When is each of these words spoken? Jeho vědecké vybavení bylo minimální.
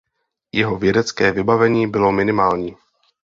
Jeho 0.51 0.77
vědecké 0.77 1.31
vybavení 1.31 1.87
bylo 1.87 2.11
minimální. 2.11 2.75